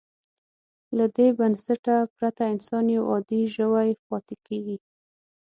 [0.97, 4.77] له دې بنسټه پرته انسان یو عادي ژوی پاتې کېږي.